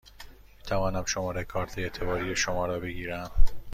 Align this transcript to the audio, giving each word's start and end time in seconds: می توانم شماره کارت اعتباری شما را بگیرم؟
می 0.57 0.63
توانم 0.63 1.05
شماره 1.05 1.43
کارت 1.43 1.77
اعتباری 1.77 2.35
شما 2.35 2.65
را 2.65 2.79
بگیرم؟ 2.79 3.31